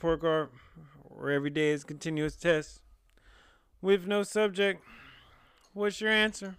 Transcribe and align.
report 0.00 0.22
card, 0.22 0.48
where 1.02 1.30
every 1.30 1.50
day 1.50 1.68
is 1.72 1.84
continuous 1.84 2.34
test 2.34 2.80
with 3.82 4.06
no 4.06 4.22
subject. 4.22 4.82
What's 5.74 6.00
your 6.00 6.10
answer? 6.10 6.56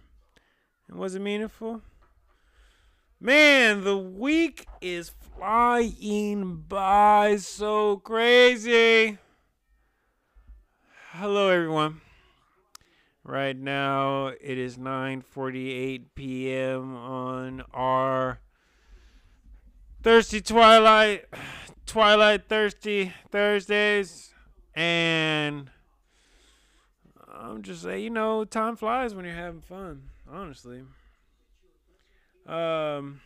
And 0.86 0.96
was 0.96 1.16
it 1.16 1.22
meaningful? 1.22 1.82
Man, 3.20 3.82
the 3.82 3.98
week 3.98 4.68
is 4.80 5.10
flying 5.36 6.62
by 6.68 7.34
so 7.34 7.96
crazy. 7.96 9.18
Hello, 11.10 11.48
everyone. 11.48 12.00
Right 13.24 13.56
now, 13.56 14.28
it 14.28 14.56
is 14.56 14.76
9:48 14.76 16.04
p.m. 16.14 16.94
on 16.94 17.64
our 17.74 18.38
Thirsty 20.04 20.40
Twilight, 20.40 21.24
Twilight 21.86 22.48
Thirsty 22.48 23.12
Thursdays, 23.30 24.32
and 24.74 25.70
I'm 27.32 27.62
just 27.62 27.82
saying, 27.82 28.04
you 28.04 28.10
know, 28.10 28.44
time 28.44 28.76
flies 28.76 29.14
when 29.14 29.24
you're 29.24 29.34
having 29.34 29.60
fun. 29.60 30.10
Honestly. 30.30 30.82
Um. 32.46 33.20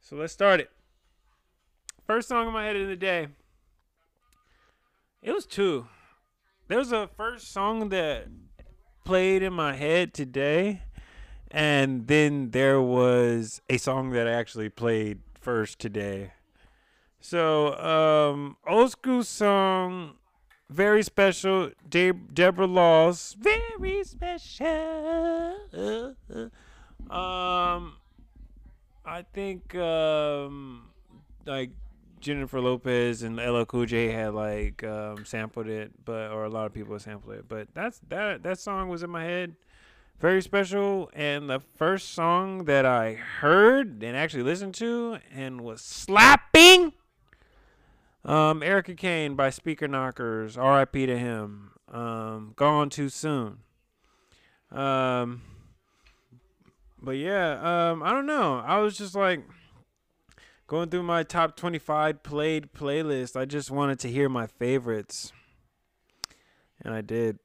So 0.00 0.16
let's 0.16 0.32
start 0.32 0.60
it. 0.60 0.70
First 2.06 2.28
song 2.28 2.46
in 2.46 2.52
my 2.52 2.64
head 2.64 2.76
of 2.76 2.86
the 2.86 2.96
day. 2.96 3.26
It 5.20 5.32
was 5.32 5.46
two. 5.46 5.88
There 6.68 6.78
was 6.78 6.92
a 6.92 7.08
first 7.16 7.52
song 7.52 7.88
that 7.88 8.26
played 9.04 9.42
in 9.42 9.52
my 9.52 9.74
head 9.74 10.14
today, 10.14 10.82
and 11.50 12.06
then 12.06 12.50
there 12.50 12.80
was 12.80 13.60
a 13.68 13.78
song 13.78 14.10
that 14.10 14.28
I 14.28 14.32
actually 14.32 14.68
played 14.68 15.18
first 15.46 15.78
today. 15.78 16.32
So, 17.20 17.78
um, 17.78 18.56
old 18.66 18.90
school 18.90 19.22
song, 19.22 20.14
very 20.68 21.04
special. 21.04 21.70
De- 21.88 22.10
Deborah 22.10 22.66
Laws, 22.66 23.36
very 23.38 24.02
special. 24.02 24.66
Um, 27.08 27.98
I 29.04 29.24
think 29.32 29.76
um, 29.76 30.90
like 31.44 31.70
Jennifer 32.18 32.60
Lopez 32.60 33.22
and 33.22 33.36
LL 33.36 33.62
Cool 33.66 33.86
J 33.86 34.10
had 34.10 34.34
like 34.34 34.82
um, 34.82 35.24
sampled 35.24 35.68
it, 35.68 35.92
but 36.04 36.32
or 36.32 36.44
a 36.44 36.50
lot 36.50 36.66
of 36.66 36.74
people 36.74 36.98
sampled 36.98 37.34
it. 37.34 37.48
But 37.48 37.68
that's 37.72 38.00
that 38.08 38.42
that 38.42 38.58
song 38.58 38.88
was 38.88 39.04
in 39.04 39.10
my 39.10 39.22
head, 39.22 39.54
very 40.20 40.42
special. 40.42 41.10
And 41.14 41.48
the 41.48 41.60
first 41.60 42.12
song 42.12 42.64
that 42.64 42.84
I 42.86 43.14
heard 43.14 44.02
and 44.02 44.16
actually 44.16 44.42
listened 44.42 44.74
to 44.76 45.18
and 45.34 45.60
was 45.60 45.80
slapping, 45.80 46.92
um, 48.24 48.62
Erica 48.62 48.94
Kane 48.94 49.34
by 49.34 49.50
Speaker 49.50 49.88
Knockerz. 49.88 50.58
R.I.P. 50.58 51.06
to 51.06 51.18
him. 51.18 51.72
Um, 51.92 52.52
gone 52.56 52.90
too 52.90 53.08
soon. 53.08 53.58
Um, 54.72 55.42
but 57.00 57.12
yeah, 57.12 57.90
um, 57.90 58.02
I 58.02 58.10
don't 58.10 58.26
know. 58.26 58.58
I 58.58 58.78
was 58.78 58.98
just 58.98 59.14
like 59.14 59.44
going 60.66 60.90
through 60.90 61.04
my 61.04 61.22
top 61.22 61.56
25 61.56 62.22
played 62.22 62.72
playlist, 62.72 63.36
I 63.36 63.44
just 63.44 63.70
wanted 63.70 63.98
to 64.00 64.08
hear 64.08 64.28
my 64.28 64.46
favorites. 64.46 65.32
And 66.82 66.92
I 66.94 67.00
did. 67.00 67.38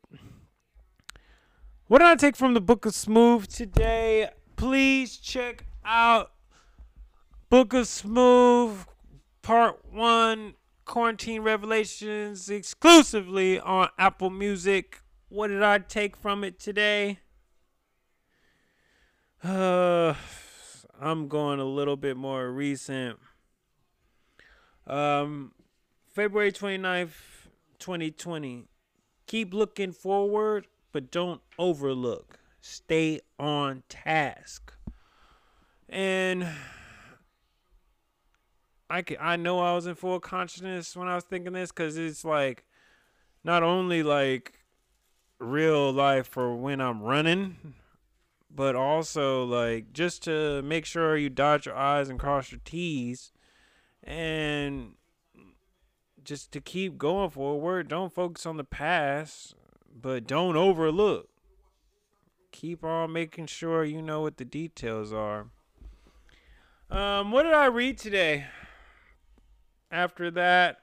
What 1.92 2.00
did 2.00 2.08
I 2.08 2.16
take 2.16 2.38
from 2.38 2.54
the 2.54 2.62
Book 2.62 2.86
of 2.86 2.96
Smooth 2.96 3.50
today? 3.50 4.30
Please 4.56 5.18
check 5.18 5.66
out 5.84 6.32
Book 7.50 7.74
of 7.74 7.86
Smooth 7.86 8.86
Part 9.42 9.84
1 9.92 10.54
Quarantine 10.86 11.42
Revelations 11.42 12.50
exclusively 12.50 13.60
on 13.60 13.90
Apple 14.00 14.30
Music. 14.30 15.02
What 15.28 15.50
did 15.50 15.62
I 15.62 15.80
take 15.80 16.16
from 16.16 16.46
it 16.46 16.62
today? 16.62 17.20
Uh 19.44 20.14
I'm 20.98 21.28
going 21.28 21.60
a 21.60 21.66
little 21.66 21.98
bit 21.98 22.16
more 22.16 22.50
recent. 22.52 23.20
Um, 24.88 25.52
February 26.08 26.54
29th, 26.54 27.10
2020. 27.80 28.70
Keep 29.28 29.54
looking 29.54 29.92
forward, 29.92 30.68
but 30.92 31.12
don't 31.12 31.42
overlook. 31.58 32.40
Stay 32.62 33.22
on 33.40 33.84
task. 33.90 34.74
And 35.90 36.48
I, 38.90 39.04
I 39.20 39.36
know 39.36 39.60
I 39.60 39.74
was 39.74 39.88
in 39.88 39.96
full 39.96 40.20
consciousness 40.20 40.96
when 40.96 41.08
I 41.08 41.16
was 41.16 41.24
thinking 41.24 41.54
this 41.54 41.72
because 41.72 41.98
it's 41.98 42.26
like 42.26 42.66
not 43.44 43.64
only 43.64 44.04
like 44.04 44.60
real 45.40 45.92
life 45.92 46.28
for 46.28 46.56
when 46.56 46.80
I'm 46.80 47.02
running, 47.02 47.74
but 48.50 48.76
also 48.76 49.44
like 49.46 49.94
just 49.94 50.24
to 50.24 50.62
make 50.62 50.86
sure 50.86 51.18
you 51.18 51.30
dot 51.30 51.66
your 51.66 51.76
I's 51.76 52.10
and 52.10 52.20
cross 52.20 52.52
your 52.52 52.62
T's 52.64 53.32
and 54.04 54.94
just 56.24 56.52
to 56.52 56.62
keep 56.62 56.98
going 56.98 57.30
forward. 57.30 57.88
Don't 57.88 58.14
focus 58.14 58.46
on 58.46 58.58
the 58.58 58.64
past, 58.64 59.56
but 60.00 60.28
don't 60.28 60.56
overlook. 60.56 61.30
Keep 62.52 62.84
on 62.84 63.14
making 63.14 63.48
sure 63.48 63.84
you 63.84 64.02
know 64.02 64.22
what 64.22 64.38
the 64.38 64.46
details 64.46 65.14
are. 65.14 65.48
Um, 66.90 67.32
what 67.32 67.44
did 67.44 67.54
I 67.54 67.68
read 67.68 67.98
today? 67.98 68.46
After 69.90 70.30
that, 70.32 70.80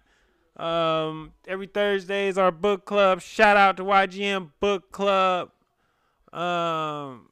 um, 0.56 1.32
every 1.46 1.66
Thursday 1.66 2.28
is 2.28 2.38
our 2.38 2.50
book 2.50 2.84
club. 2.84 3.20
Shout 3.20 3.56
out 3.56 3.76
to 3.76 3.84
YGM 3.84 4.50
Book 4.60 4.90
Club. 4.90 5.50
Um, 6.32 7.28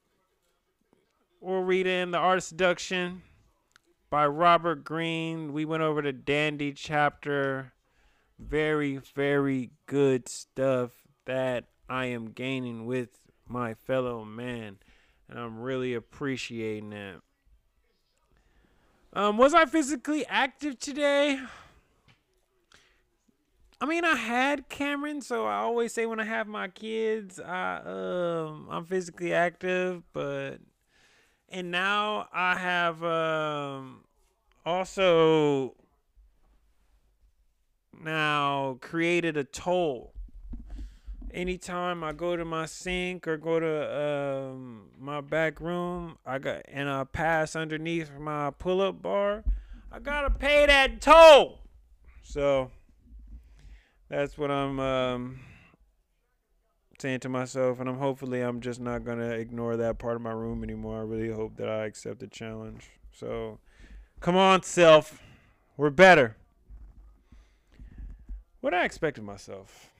we're 1.41 1.63
reading 1.63 2.11
The 2.11 2.19
Art 2.19 2.39
of 2.39 2.45
Seduction 2.45 3.23
by 4.11 4.27
Robert 4.27 4.85
Greene. 4.85 5.53
We 5.53 5.65
went 5.65 5.83
over 5.83 6.03
the 6.03 6.13
Dandy 6.13 6.73
chapter. 6.73 7.73
Very, 8.39 8.99
very 9.15 9.71
good 9.87 10.29
stuff 10.29 11.06
that 11.27 11.65
I 11.89 12.07
am 12.07 12.31
gaining 12.31 12.87
with 12.87 13.11
my 13.47 13.75
fellow 13.75 14.25
man. 14.25 14.79
And 15.29 15.39
I'm 15.39 15.61
really 15.61 15.95
appreciating 15.95 16.93
it. 16.93 17.21
Um, 19.13 19.39
was 19.39 19.55
I 19.55 19.65
physically 19.67 20.27
active 20.27 20.79
today? 20.79 21.41
I 23.81 23.87
mean, 23.87 24.05
I 24.05 24.17
had 24.17 24.69
Cameron, 24.69 25.21
so 25.21 25.47
I 25.47 25.57
always 25.57 25.93
say 25.93 26.07
when 26.07 26.19
I 26.19 26.25
have 26.25 26.47
my 26.47 26.69
kids, 26.69 27.39
I 27.39 27.81
um, 27.85 28.69
I'm 28.71 28.87
physically 28.87 29.35
active, 29.35 30.03
but 30.15 30.59
and 31.51 31.71
now 31.71 32.29
I 32.33 32.57
have 32.57 33.05
um, 33.05 34.05
also 34.65 35.75
now 38.03 38.79
created 38.81 39.37
a 39.37 39.45
toll. 39.45 40.16
Anytime 41.37 42.03
I 42.03 42.13
go 42.13 42.35
to 42.35 42.47
my 42.47 42.65
sink 42.65 43.29
or 43.29 43.37
go 43.37 43.61
to 43.61 44.51
um, 44.51 44.89
my 44.99 45.21
back 45.21 45.61
room, 45.61 46.17
I 46.25 46.39
got 46.39 46.63
and 46.67 46.89
I 46.89 47.05
pass 47.05 47.55
underneath 47.55 48.11
my 48.19 48.53
pull-up 48.53 49.03
bar, 49.03 49.45
I 49.93 49.99
gotta 49.99 50.31
pay 50.31 50.65
that 50.65 51.03
toll. 51.03 51.59
So 52.23 52.71
that's 54.09 54.39
what 54.39 54.51
I'm 54.51 54.81
um, 54.81 55.41
saying 56.99 57.21
to 57.21 57.29
myself, 57.29 57.81
and 57.81 57.89
I'm 57.91 57.99
hopefully 57.99 58.41
I'm 58.41 58.63
just 58.63 58.81
not 58.81 59.05
gonna 59.05 59.33
ignore 59.33 59.77
that 59.77 59.99
part 59.99 60.17
of 60.17 60.23
my 60.23 60.33
room 60.33 60.65
anymore. 60.65 61.01
I 61.01 61.03
really 61.03 61.31
hope 61.31 61.59
that 61.59 61.69
I 61.69 61.85
accept 61.85 62.21
the 62.21 62.29
challenge. 62.29 62.89
So, 63.13 63.59
come 64.21 64.37
on, 64.37 64.63
self, 64.63 65.21
we're 65.77 65.91
better. 65.91 66.39
What 68.63 68.73
I 68.73 68.87
expected 68.87 69.23
myself. 69.23 69.91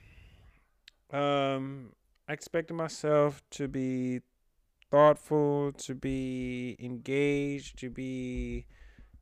Um, 1.13 1.93
I 2.29 2.33
expected 2.33 2.75
myself 2.75 3.43
to 3.53 3.69
be 3.69 4.21
thoughtful, 4.91 5.73
to 5.73 5.95
be 5.95 6.77
engaged, 6.81 7.79
to 7.79 7.91
be 7.91 8.67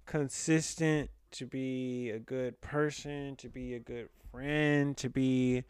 consistent, 0.06 1.10
to 1.32 1.46
be 1.46 2.10
a 2.10 2.18
good 2.18 2.60
person, 2.60 3.36
to 3.36 3.48
be 3.48 3.74
a 3.74 3.80
good 3.80 4.08
friend, 4.30 4.96
to 4.96 5.10
be 5.10 5.64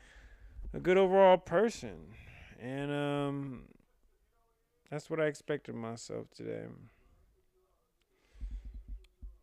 a 0.73 0.81
good 0.81 0.99
overall 0.99 1.39
person. 1.39 2.15
And 2.61 2.91
um 2.91 3.63
that's 4.91 5.09
what 5.09 5.21
I 5.21 5.27
expected 5.27 5.75
myself 5.75 6.27
today. 6.35 6.67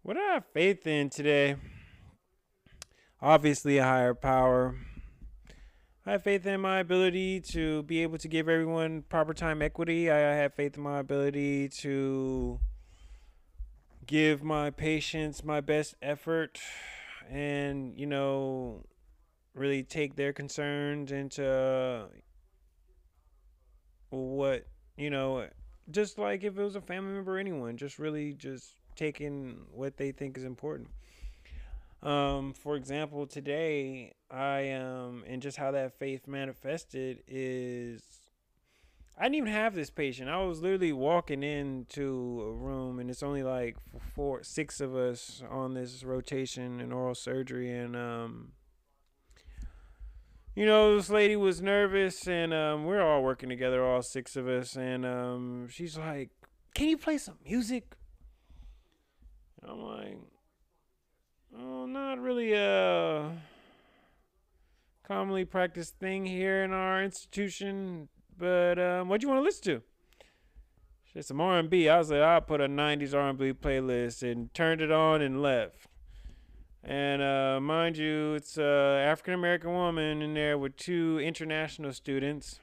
What 0.04 0.14
do 0.14 0.20
I 0.20 0.34
have 0.36 0.46
faith 0.54 0.88
in 0.88 1.10
today? 1.10 1.56
Obviously 3.22 3.78
a 3.78 3.84
higher 3.84 4.14
power. 4.14 4.76
I 6.04 6.14
have 6.14 6.24
faith 6.24 6.48
in 6.48 6.62
my 6.62 6.80
ability 6.80 7.42
to 7.52 7.84
be 7.84 8.02
able 8.02 8.18
to 8.18 8.28
give 8.28 8.50
everyone 8.50 9.04
proper 9.04 9.36
time 9.36 9.62
equity. 9.62 10.10
I 10.10 10.18
have 10.18 10.56
faith 10.56 10.76
in 10.76 10.82
my 10.82 10.98
ability 10.98 11.70
to 11.70 12.60
give 14.08 14.44
my 14.44 14.72
patients 14.72 15.44
my 15.44 15.62
best 15.62 15.94
effort 16.02 16.60
and 17.30 17.98
you 18.00 18.08
know 18.08 18.84
really 19.54 19.84
take 19.84 20.16
their 20.16 20.34
concerns 20.34 21.12
into 21.12 21.48
uh, 21.48 22.08
what 24.10 24.66
you 24.98 25.10
know 25.10 25.48
just 25.92 26.18
like 26.18 26.44
if 26.44 26.58
it 26.58 26.64
was 26.64 26.76
a 26.76 26.82
family 26.82 27.14
member 27.14 27.36
or 27.36 27.40
anyone 27.40 27.78
just 27.78 28.00
really 28.00 28.34
just 28.34 28.74
taking 28.96 29.58
what 29.72 29.98
they 29.98 30.12
think 30.12 30.36
is 30.36 30.44
important 30.44 30.90
um 32.04 32.54
for 32.54 32.76
example 32.76 33.28
today 33.28 34.12
i 34.32 34.72
um 34.72 35.24
and 35.28 35.42
just 35.42 35.58
how 35.58 35.72
that 35.72 35.94
faith 36.00 36.28
manifested 36.28 37.22
is 37.28 38.02
I 39.22 39.26
didn't 39.26 39.36
even 39.36 39.54
have 39.54 39.76
this 39.76 39.92
patient. 39.92 40.30
I 40.30 40.44
was 40.44 40.62
literally 40.62 40.94
walking 40.94 41.44
into 41.44 42.42
a 42.44 42.54
room, 42.54 42.98
and 42.98 43.08
it's 43.08 43.22
only 43.22 43.44
like 43.44 43.78
four, 44.16 44.42
six 44.42 44.82
of 44.82 44.96
us 44.96 45.44
on 45.48 45.76
this 45.76 46.04
rotation 46.04 46.80
in 46.80 46.92
oral 46.92 47.14
surgery, 47.14 47.72
and 47.72 47.96
um, 47.96 48.54
you 50.56 50.66
know, 50.66 50.96
this 50.96 51.12
lady 51.12 51.36
was 51.36 51.62
nervous, 51.62 52.28
and 52.28 52.52
um, 52.52 52.86
we're 52.86 53.02
all 53.02 53.22
working 53.22 53.48
together, 53.48 53.86
all 53.86 54.02
six 54.02 54.36
of 54.36 54.48
us, 54.48 54.76
and 54.76 55.06
um, 55.06 55.68
she's 55.70 55.98
like, 55.98 56.32
"Can 56.74 56.88
you 56.88 56.98
play 56.98 57.20
some 57.20 57.38
music?" 57.46 57.96
And 59.62 59.70
I'm 59.70 59.82
like, 59.82 60.18
"Oh, 60.18 60.18
not 60.18 60.41
really 62.32 62.54
a 62.54 63.38
commonly 65.04 65.44
practiced 65.44 65.98
thing 66.00 66.26
here 66.26 66.64
in 66.64 66.72
our 66.72 67.04
institution." 67.04 68.08
But 68.38 68.80
um, 68.80 69.10
what 69.10 69.20
do 69.20 69.26
you 69.26 69.30
want 69.30 69.40
to 69.40 69.44
listen 69.44 69.64
to? 69.66 69.82
Just 71.14 71.28
some 71.28 71.42
R&B. 71.42 71.90
I 71.90 71.98
was 71.98 72.10
like, 72.10 72.22
I 72.22 72.40
put 72.40 72.62
a 72.62 72.68
'90s 72.68 73.14
R&B 73.14 73.54
playlist 73.54 74.24
and 74.24 74.54
turned 74.54 74.82
it 74.82 74.92
on 74.92 75.22
and 75.22 75.42
left. 75.42 75.88
And 76.84 77.22
uh, 77.22 77.60
mind 77.62 77.98
you, 77.98 78.34
it's 78.34 78.58
a 78.58 79.04
African 79.06 79.34
American 79.34 79.74
woman 79.74 80.22
in 80.22 80.34
there 80.34 80.58
with 80.58 80.78
two 80.78 81.20
international 81.22 81.92
students. 81.92 82.60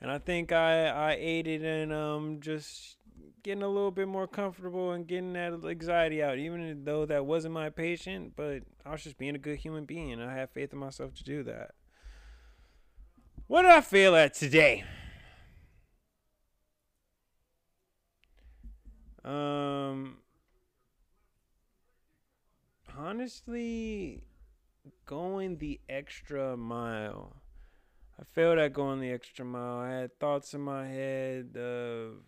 And 0.00 0.10
I 0.12 0.18
think 0.18 0.52
I 0.52 0.86
I 0.86 1.16
aided 1.18 1.62
in 1.64 1.90
um 1.90 2.38
just 2.40 2.98
getting 3.44 3.62
a 3.62 3.68
little 3.68 3.90
bit 3.90 4.08
more 4.08 4.26
comfortable 4.26 4.90
and 4.92 5.06
getting 5.06 5.34
that 5.34 5.52
anxiety 5.68 6.22
out, 6.22 6.38
even 6.38 6.84
though 6.84 7.04
that 7.04 7.26
wasn't 7.26 7.54
my 7.54 7.68
patient. 7.70 8.32
But 8.34 8.62
I 8.84 8.90
was 8.90 9.04
just 9.04 9.18
being 9.18 9.36
a 9.36 9.38
good 9.38 9.58
human 9.58 9.84
being. 9.84 10.20
I 10.20 10.34
have 10.34 10.50
faith 10.50 10.72
in 10.72 10.78
myself 10.78 11.14
to 11.14 11.22
do 11.24 11.44
that. 11.44 11.72
What 13.46 13.62
did 13.62 13.70
I 13.70 13.82
fail 13.82 14.16
at 14.16 14.34
today? 14.34 14.84
Um, 19.22 20.18
honestly, 22.98 24.22
going 25.04 25.58
the 25.58 25.80
extra 25.88 26.56
mile. 26.56 27.36
I 28.18 28.24
failed 28.24 28.58
at 28.58 28.72
going 28.72 29.00
the 29.00 29.10
extra 29.10 29.44
mile. 29.44 29.78
I 29.78 29.90
had 29.90 30.18
thoughts 30.18 30.54
in 30.54 30.62
my 30.62 30.86
head 30.86 31.56
of 31.56 32.22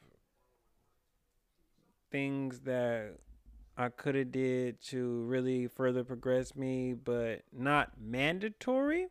things 2.10 2.60
that 2.60 3.14
I 3.76 3.88
could 3.88 4.14
have 4.14 4.32
did 4.32 4.80
to 4.86 5.22
really 5.24 5.66
further 5.66 6.04
progress 6.04 6.56
me, 6.56 6.94
but 6.94 7.42
not 7.52 7.92
mandatory 8.00 9.08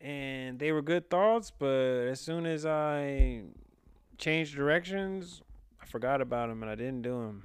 and 0.00 0.58
they 0.58 0.72
were 0.72 0.82
good 0.82 1.10
thoughts, 1.10 1.50
but 1.50 1.66
as 1.66 2.20
soon 2.20 2.46
as 2.46 2.66
I 2.66 3.42
changed 4.18 4.54
directions, 4.54 5.42
I 5.80 5.86
forgot 5.86 6.20
about 6.20 6.48
them 6.48 6.62
and 6.62 6.70
I 6.70 6.74
didn't 6.74 7.02
do 7.02 7.20
them. 7.22 7.42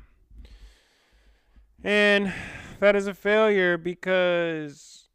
And 1.83 2.31
that 2.79 2.95
is 2.95 3.07
a 3.07 3.13
failure 3.13 3.77
because 3.77 5.09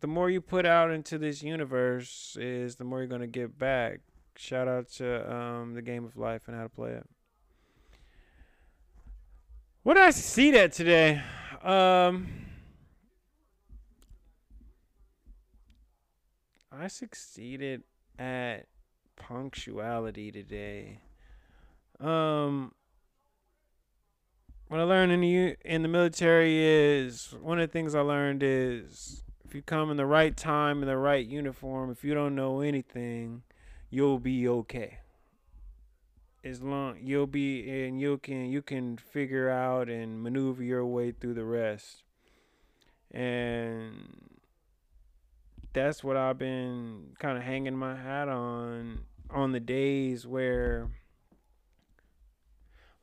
the 0.00 0.06
more 0.06 0.28
you 0.28 0.40
put 0.40 0.66
out 0.66 0.90
into 0.90 1.16
this 1.16 1.42
universe 1.42 2.36
is 2.38 2.76
the 2.76 2.84
more 2.84 2.98
you're 2.98 3.06
going 3.06 3.22
to 3.22 3.26
get 3.26 3.58
back. 3.58 4.00
Shout 4.38 4.68
out 4.68 4.88
to 4.92 5.34
um, 5.34 5.74
the 5.74 5.82
game 5.82 6.04
of 6.04 6.16
life 6.16 6.42
and 6.46 6.56
how 6.56 6.62
to 6.64 6.68
play 6.68 6.92
it. 6.92 7.06
What 9.82 9.94
did 9.94 10.02
I 10.02 10.10
see 10.10 10.50
that 10.50 10.72
today? 10.72 11.22
Um, 11.62 12.28
I 16.72 16.88
succeeded 16.88 17.84
at 18.18 18.66
punctuality 19.16 20.30
today. 20.30 21.00
Um, 22.00 22.72
what 24.68 24.80
I 24.80 24.82
learned 24.82 25.12
in 25.12 25.20
the 25.20 25.56
in 25.64 25.82
the 25.82 25.88
military 25.88 26.58
is 26.58 27.34
one 27.40 27.58
of 27.58 27.68
the 27.68 27.72
things 27.72 27.94
I 27.94 28.00
learned 28.00 28.42
is 28.42 29.22
if 29.44 29.54
you 29.54 29.62
come 29.62 29.90
in 29.90 29.96
the 29.96 30.06
right 30.06 30.36
time 30.36 30.82
in 30.82 30.88
the 30.88 30.96
right 30.96 31.24
uniform, 31.24 31.90
if 31.90 32.02
you 32.02 32.12
don't 32.14 32.34
know 32.34 32.60
anything, 32.60 33.42
you'll 33.90 34.18
be 34.18 34.48
okay. 34.48 34.98
As 36.44 36.62
long 36.62 36.96
you'll 37.00 37.26
be 37.26 37.68
and 37.84 38.00
you 38.00 38.18
can 38.18 38.46
you 38.46 38.62
can 38.62 38.98
figure 38.98 39.50
out 39.50 39.88
and 39.88 40.22
maneuver 40.22 40.62
your 40.62 40.86
way 40.86 41.10
through 41.10 41.34
the 41.34 41.44
rest. 41.44 42.04
And 43.10 44.38
that's 45.72 46.04
what 46.04 46.16
I've 46.16 46.38
been 46.38 47.14
kind 47.18 47.36
of 47.36 47.44
hanging 47.44 47.76
my 47.76 47.96
hat 47.96 48.28
on 48.28 49.00
on 49.30 49.52
the 49.52 49.60
days 49.60 50.26
where 50.26 50.88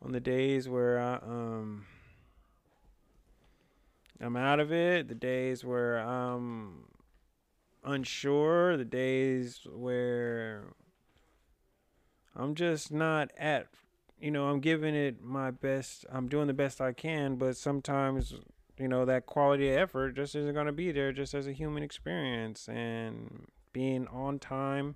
on 0.01 0.11
the 0.11 0.19
days 0.19 0.69
where 0.69 0.99
I 0.99 1.15
um 1.15 1.85
I'm 4.21 4.37
out 4.37 4.61
of 4.61 4.71
it, 4.71 5.09
the 5.09 5.15
days 5.15 5.65
where 5.65 5.97
I'm 5.97 6.85
unsure, 7.93 8.77
the 8.77 8.85
days 8.85 9.65
where 9.71 10.65
I'm 12.35 12.55
just 12.55 12.91
not 12.91 13.31
at 13.37 13.67
you 14.19 14.31
know, 14.31 14.45
I'm 14.45 14.61
giving 14.61 14.95
it 14.95 15.21
my 15.21 15.51
best. 15.51 16.05
I'm 16.09 16.29
doing 16.29 16.47
the 16.47 16.53
best 16.53 16.79
I 16.79 16.93
can, 16.93 17.35
but 17.35 17.57
sometimes 17.57 18.33
you 18.77 18.87
know 18.87 19.05
that 19.05 19.25
quality 19.25 19.69
of 19.69 19.77
effort 19.77 20.15
just 20.15 20.35
isn't 20.35 20.53
going 20.53 20.65
to 20.65 20.71
be 20.71 20.91
there 20.91 21.11
just 21.11 21.33
as 21.33 21.47
a 21.47 21.53
human 21.53 21.83
experience 21.83 22.67
and 22.67 23.47
being 23.71 24.07
on 24.07 24.39
time 24.39 24.95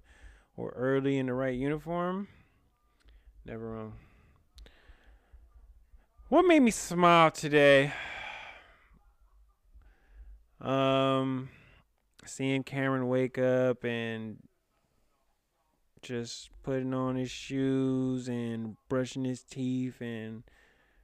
or 0.56 0.74
early 0.76 1.18
in 1.18 1.28
the 1.28 1.34
right 1.34 1.56
uniform 1.56 2.28
never 3.46 3.72
wrong 3.72 3.94
what 6.30 6.44
made 6.44 6.62
me 6.62 6.72
smile 6.72 7.30
today 7.32 7.94
um 10.62 11.50
seeing 12.28 12.64
Cameron 12.64 13.08
wake 13.08 13.38
up 13.38 13.84
and 13.84 14.38
just 16.02 16.50
putting 16.64 16.94
on 16.94 17.16
his 17.16 17.32
shoes 17.32 18.28
and 18.28 18.78
brushing 18.88 19.26
his 19.26 19.42
teeth 19.42 20.02
and 20.02 20.44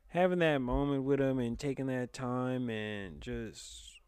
having 0.10 0.40
that 0.40 0.60
moment 0.60 1.04
with 1.04 1.20
him 1.20 1.40
and 1.40 1.58
taking 1.58 1.88
that 1.88 2.14
time 2.14 2.70
and 2.70 3.20
just 3.20 4.00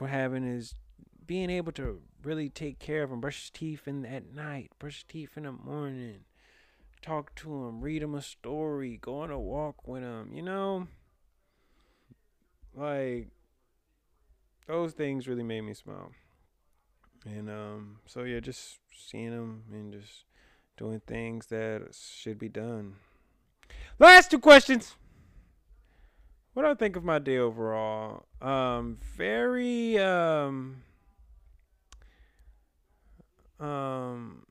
having 0.00 0.44
his 0.44 0.74
being 1.26 1.50
able 1.50 1.72
to 1.72 2.00
really 2.22 2.48
take 2.48 2.78
care 2.78 3.02
of 3.02 3.10
him, 3.10 3.20
brush 3.20 3.42
his 3.42 3.50
teeth 3.50 3.88
in 3.88 4.04
at 4.04 4.34
night, 4.34 4.70
brush 4.78 4.96
his 4.96 5.04
teeth 5.04 5.36
in 5.36 5.44
the 5.44 5.52
morning, 5.52 6.20
talk 7.02 7.34
to 7.34 7.66
him, 7.66 7.80
read 7.80 8.02
him 8.02 8.14
a 8.14 8.22
story, 8.22 8.98
go 9.00 9.20
on 9.20 9.30
a 9.30 9.38
walk 9.38 9.86
with 9.86 10.02
him, 10.02 10.32
you 10.32 10.42
know? 10.42 10.86
Like 12.74 13.28
those 14.66 14.92
things 14.92 15.28
really 15.28 15.42
made 15.42 15.62
me 15.62 15.74
smile. 15.74 16.12
And 17.24 17.48
um 17.50 17.98
so 18.06 18.22
yeah, 18.22 18.40
just 18.40 18.78
seeing 18.92 19.30
them 19.30 19.64
and 19.72 19.92
just 19.92 20.24
doing 20.76 21.00
things 21.06 21.46
that 21.46 21.94
should 21.94 22.38
be 22.38 22.48
done. 22.48 22.96
Last 23.98 24.30
two 24.30 24.38
questions. 24.38 24.96
What 26.54 26.62
do 26.62 26.68
I 26.68 26.74
think 26.74 26.94
of 26.94 27.04
my 27.04 27.18
day 27.18 27.38
overall? 27.38 28.26
Um, 28.40 28.98
very 29.16 29.98
um, 29.98 30.82
um, 33.58 34.46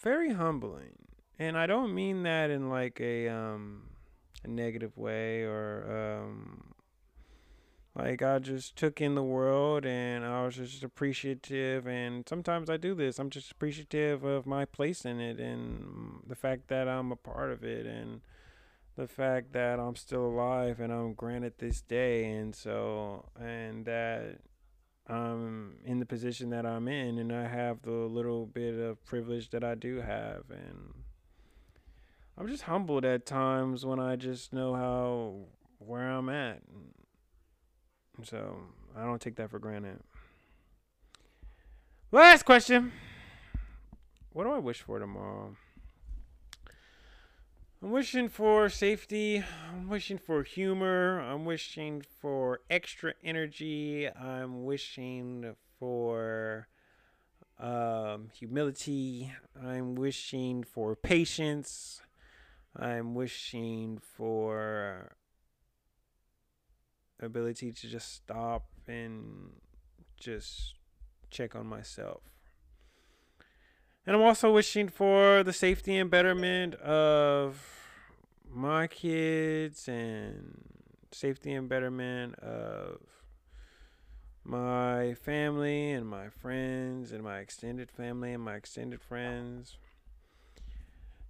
very 0.00 0.32
humbling, 0.32 0.96
and 1.40 1.58
I 1.58 1.66
don't 1.66 1.94
mean 1.94 2.22
that 2.22 2.50
in 2.50 2.70
like 2.70 3.00
a 3.00 3.28
um, 3.28 3.88
a 4.44 4.48
negative 4.48 4.96
way 4.96 5.42
or 5.42 6.22
um, 6.22 6.71
like 7.94 8.22
I 8.22 8.38
just 8.38 8.76
took 8.76 9.00
in 9.00 9.14
the 9.14 9.22
world 9.22 9.84
and 9.84 10.24
I 10.24 10.44
was 10.44 10.56
just 10.56 10.82
appreciative. 10.82 11.86
And 11.86 12.26
sometimes 12.28 12.70
I 12.70 12.76
do 12.76 12.94
this. 12.94 13.18
I'm 13.18 13.30
just 13.30 13.52
appreciative 13.52 14.24
of 14.24 14.46
my 14.46 14.64
place 14.64 15.04
in 15.04 15.20
it 15.20 15.38
and 15.38 16.20
the 16.26 16.34
fact 16.34 16.68
that 16.68 16.88
I'm 16.88 17.12
a 17.12 17.16
part 17.16 17.50
of 17.50 17.62
it 17.62 17.86
and 17.86 18.22
the 18.96 19.06
fact 19.06 19.52
that 19.52 19.80
I'm 19.80 19.96
still 19.96 20.26
alive 20.26 20.80
and 20.80 20.92
I'm 20.92 21.14
granted 21.14 21.54
this 21.58 21.80
day, 21.80 22.30
and 22.30 22.54
so 22.54 23.24
and 23.40 23.86
that 23.86 24.38
I'm 25.08 25.78
in 25.84 25.98
the 25.98 26.06
position 26.06 26.50
that 26.50 26.66
I'm 26.66 26.88
in, 26.88 27.18
and 27.18 27.32
I 27.32 27.48
have 27.48 27.82
the 27.82 27.90
little 27.90 28.46
bit 28.46 28.78
of 28.78 29.04
privilege 29.04 29.50
that 29.50 29.64
I 29.64 29.74
do 29.74 30.02
have, 30.02 30.44
and 30.50 30.92
I'm 32.36 32.48
just 32.48 32.64
humbled 32.64 33.04
at 33.04 33.24
times 33.26 33.86
when 33.86 33.98
I 33.98 34.16
just 34.16 34.52
know 34.52 34.74
how 34.74 35.34
where 35.78 36.10
I'm 36.10 36.28
at. 36.28 36.62
So 38.24 38.56
I 38.96 39.04
don't 39.04 39.20
take 39.20 39.36
that 39.36 39.50
for 39.50 39.58
granted. 39.58 40.00
Last 42.10 42.44
question. 42.44 42.92
What 44.32 44.44
do 44.44 44.50
I 44.50 44.58
wish 44.58 44.82
for 44.82 44.98
tomorrow? 44.98 45.56
I'm 47.82 47.90
wishing 47.90 48.28
for 48.28 48.68
safety. 48.68 49.42
I'm 49.70 49.88
wishing 49.88 50.18
for 50.18 50.42
humor. 50.44 51.20
I'm 51.20 51.44
wishing 51.44 52.02
for 52.20 52.60
extra 52.70 53.14
energy. 53.24 54.08
I'm 54.08 54.64
wishing 54.64 55.56
for 55.80 56.68
um, 57.58 58.28
humility. 58.32 59.32
I'm 59.60 59.96
wishing 59.96 60.62
for 60.62 60.94
patience. 60.94 62.00
I'm 62.76 63.14
wishing 63.14 63.98
for 64.16 65.16
ability 67.22 67.72
to 67.72 67.88
just 67.88 68.14
stop 68.14 68.66
and 68.86 69.52
just 70.18 70.74
check 71.30 71.54
on 71.56 71.66
myself. 71.66 72.22
And 74.06 74.16
I'm 74.16 74.22
also 74.22 74.52
wishing 74.52 74.88
for 74.88 75.42
the 75.42 75.52
safety 75.52 75.96
and 75.96 76.10
betterment 76.10 76.74
of 76.74 77.64
my 78.50 78.86
kids 78.86 79.88
and 79.88 80.60
safety 81.12 81.52
and 81.52 81.68
betterment 81.68 82.34
of 82.40 83.00
my 84.44 85.14
family 85.14 85.92
and 85.92 86.06
my 86.06 86.28
friends 86.28 87.12
and 87.12 87.22
my 87.22 87.38
extended 87.38 87.90
family 87.90 88.32
and 88.32 88.42
my 88.42 88.56
extended 88.56 89.00
friends. 89.00 89.76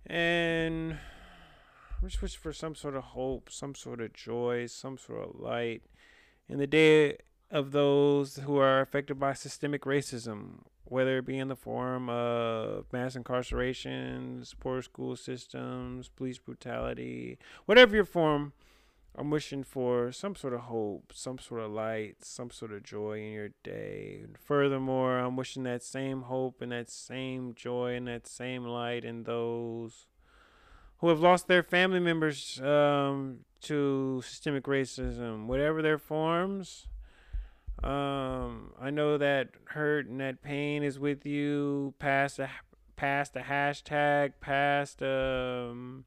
And 0.06 0.99
I'm 2.02 2.09
just 2.09 2.21
wishing 2.21 2.40
for 2.42 2.52
some 2.52 2.75
sort 2.75 2.97
of 2.97 3.04
hope, 3.04 3.49
some 3.49 3.76
sort 3.76 4.00
of 4.00 4.12
joy, 4.12 4.66
some 4.66 4.99
sort 4.99 5.23
of 5.23 5.38
light 5.38 5.82
in 6.49 6.59
the 6.59 6.66
day 6.66 7.18
of 7.49 7.71
those 7.71 8.37
who 8.38 8.56
are 8.56 8.80
affected 8.80 9.21
by 9.21 9.35
systemic 9.35 9.82
racism, 9.82 10.64
whether 10.82 11.18
it 11.18 11.26
be 11.26 11.38
in 11.38 11.47
the 11.47 11.54
form 11.54 12.09
of 12.09 12.87
mass 12.92 13.14
incarcerations, 13.14 14.52
poor 14.59 14.82
school 14.82 15.14
systems, 15.14 16.09
police 16.09 16.38
brutality, 16.38 17.38
whatever 17.66 17.94
your 17.94 18.04
form, 18.04 18.52
I'm 19.14 19.30
wishing 19.30 19.62
for 19.62 20.11
some 20.11 20.35
sort 20.35 20.54
of 20.54 20.62
hope, 20.62 21.12
some 21.14 21.38
sort 21.38 21.61
of 21.61 21.71
light, 21.71 22.16
some 22.25 22.50
sort 22.50 22.73
of 22.73 22.82
joy 22.82 23.21
in 23.21 23.32
your 23.32 23.50
day. 23.62 24.23
And 24.25 24.37
furthermore, 24.37 25.18
I'm 25.18 25.37
wishing 25.37 25.62
that 25.64 25.85
same 25.85 26.23
hope 26.23 26.61
and 26.62 26.73
that 26.73 26.90
same 26.90 27.54
joy 27.54 27.94
and 27.94 28.09
that 28.09 28.26
same 28.26 28.64
light 28.64 29.04
in 29.04 29.23
those 29.23 30.06
who 31.02 31.09
have 31.09 31.21
lost 31.21 31.49
their 31.49 31.64
family 31.64 31.99
members 31.99 32.61
um, 32.62 33.40
to 33.61 34.23
systemic 34.25 34.64
racism, 34.64 35.47
whatever 35.47 35.82
their 35.82 35.99
forms. 35.99 36.87
Um, 37.82 38.73
I 38.80 38.90
know 38.90 39.18
that 39.18 39.49
hurt 39.64 40.06
and 40.06 40.21
that 40.21 40.42
pain 40.42 40.85
is 40.85 41.00
with 41.00 41.26
you 41.26 41.94
past 41.99 42.38
a 42.38 42.49
past 42.94 43.35
the 43.35 43.40
hashtag, 43.40 44.35
past 44.40 45.02
um 45.02 46.04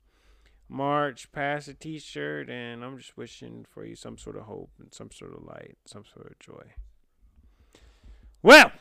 march, 0.70 1.30
past 1.34 1.68
a 1.68 1.74
t-shirt, 1.74 2.50
and 2.50 2.82
I'm 2.82 2.98
just 2.98 3.18
wishing 3.18 3.66
for 3.70 3.86
you 3.86 3.98
some 3.98 4.18
sort 4.18 4.38
of 4.38 4.44
hope 4.44 4.72
and 4.80 4.94
some 4.94 5.12
sort 5.12 5.36
of 5.36 5.44
light, 5.44 5.76
some 5.86 6.06
sort 6.06 6.28
of 6.32 6.40
joy. 6.40 6.74
Well, 8.42 8.72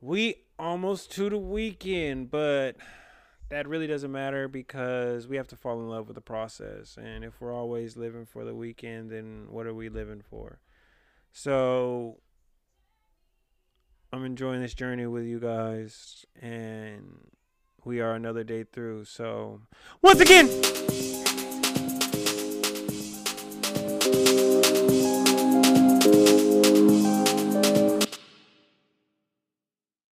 we 0.00 0.36
almost 0.58 1.12
to 1.12 1.28
the 1.28 1.36
weekend, 1.36 2.30
but 2.30 2.76
that 3.48 3.68
really 3.68 3.86
doesn't 3.86 4.10
matter 4.10 4.48
because 4.48 5.28
we 5.28 5.36
have 5.36 5.46
to 5.48 5.56
fall 5.56 5.78
in 5.80 5.88
love 5.88 6.08
with 6.08 6.16
the 6.16 6.20
process. 6.20 6.96
And 6.96 7.24
if 7.24 7.40
we're 7.40 7.54
always 7.54 7.96
living 7.96 8.26
for 8.26 8.44
the 8.44 8.54
weekend, 8.54 9.10
then 9.10 9.46
what 9.50 9.66
are 9.66 9.74
we 9.74 9.88
living 9.88 10.22
for? 10.28 10.60
So 11.32 12.18
I'm 14.12 14.24
enjoying 14.24 14.62
this 14.62 14.74
journey 14.74 15.06
with 15.06 15.24
you 15.24 15.38
guys, 15.38 16.24
and 16.40 17.18
we 17.84 18.00
are 18.00 18.14
another 18.14 18.44
day 18.44 18.64
through. 18.64 19.04
So 19.04 19.62
once 20.02 20.20
again, 20.20 20.46